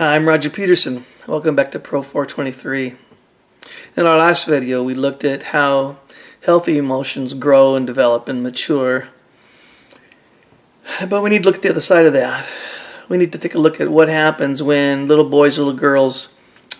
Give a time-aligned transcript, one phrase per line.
[0.00, 1.06] I'm Roger Peterson.
[1.26, 2.94] Welcome back to Pro 423.
[3.96, 5.98] In our last video, we looked at how
[6.44, 9.08] healthy emotions grow and develop and mature.
[11.08, 12.46] But we need to look at the other side of that.
[13.08, 16.28] We need to take a look at what happens when little boys, little girls,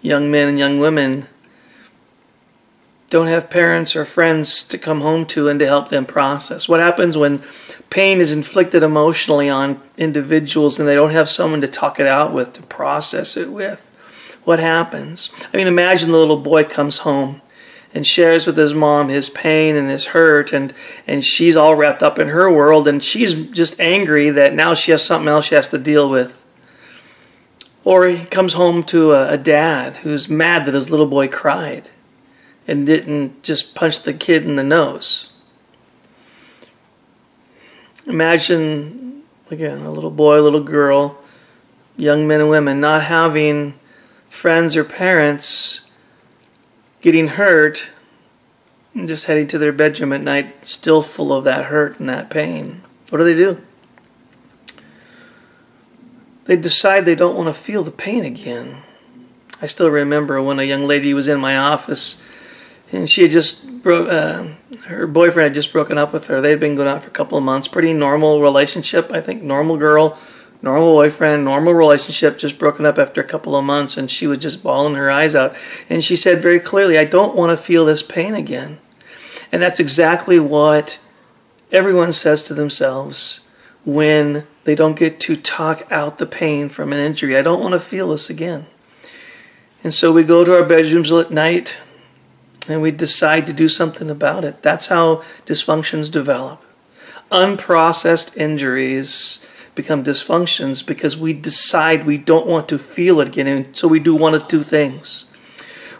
[0.00, 1.26] young men, and young women
[3.10, 6.68] don't have parents or friends to come home to and to help them process?
[6.68, 7.42] What happens when
[7.90, 12.32] pain is inflicted emotionally on individuals and they don't have someone to talk it out
[12.32, 13.90] with, to process it with?
[14.44, 15.30] What happens?
[15.52, 17.42] I mean, imagine the little boy comes home
[17.92, 20.72] and shares with his mom his pain and his hurt and
[21.06, 24.92] and she's all wrapped up in her world and she's just angry that now she
[24.92, 26.44] has something else she has to deal with
[27.82, 31.90] or he comes home to a, a dad who's mad that his little boy cried
[32.70, 35.30] and didn't just punch the kid in the nose.
[38.06, 41.18] Imagine, again, a little boy, a little girl,
[41.96, 43.74] young men and women not having
[44.28, 45.80] friends or parents
[47.00, 47.90] getting hurt
[48.94, 52.30] and just heading to their bedroom at night still full of that hurt and that
[52.30, 52.82] pain.
[53.08, 53.60] What do they do?
[56.44, 58.82] They decide they don't want to feel the pain again.
[59.60, 62.16] I still remember when a young lady was in my office
[62.92, 63.64] and she had just.
[63.84, 64.44] Uh,
[64.86, 66.40] her boyfriend had just broken up with her.
[66.40, 67.66] They'd been going out for a couple of months.
[67.68, 69.42] Pretty normal relationship, I think.
[69.42, 70.18] Normal girl,
[70.60, 72.38] normal boyfriend, normal relationship.
[72.38, 75.34] Just broken up after a couple of months, and she was just bawling her eyes
[75.34, 75.54] out.
[75.88, 78.78] And she said very clearly, "I don't want to feel this pain again."
[79.52, 80.98] And that's exactly what
[81.72, 83.40] everyone says to themselves
[83.84, 87.36] when they don't get to talk out the pain from an injury.
[87.36, 88.66] I don't want to feel this again.
[89.82, 91.78] And so we go to our bedrooms at night
[92.70, 94.62] and we decide to do something about it.
[94.62, 96.62] That's how dysfunctions develop.
[97.30, 103.76] Unprocessed injuries become dysfunctions because we decide we don't want to feel it again, and
[103.76, 105.26] so we do one of two things.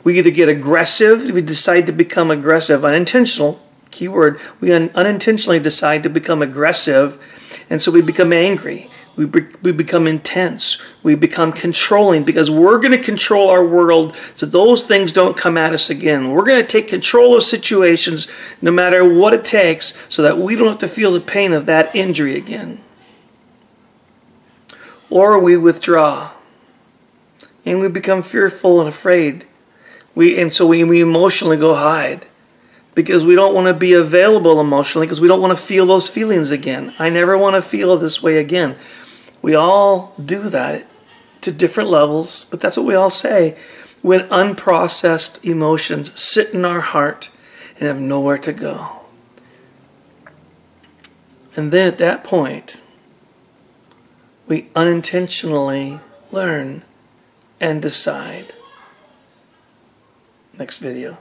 [0.02, 6.02] We either get aggressive, we decide to become aggressive, unintentional, keyword, we un- unintentionally decide
[6.02, 7.20] to become aggressive,
[7.68, 10.80] and so we become angry we, be, we become intense.
[11.02, 15.56] We become controlling because we're going to control our world so those things don't come
[15.56, 16.30] at us again.
[16.30, 18.28] We're going to take control of situations
[18.62, 21.66] no matter what it takes so that we don't have to feel the pain of
[21.66, 22.80] that injury again.
[25.10, 26.30] Or we withdraw
[27.66, 29.44] and we become fearful and afraid.
[30.14, 32.26] We, and so we, we emotionally go hide
[32.94, 36.08] because we don't want to be available emotionally because we don't want to feel those
[36.08, 36.94] feelings again.
[36.98, 38.76] I never want to feel this way again.
[39.42, 40.86] We all do that
[41.40, 43.56] to different levels, but that's what we all say
[44.02, 47.30] when unprocessed emotions sit in our heart
[47.78, 49.00] and have nowhere to go.
[51.56, 52.80] And then at that point,
[54.46, 56.00] we unintentionally
[56.32, 56.82] learn
[57.60, 58.54] and decide.
[60.58, 61.18] Next video.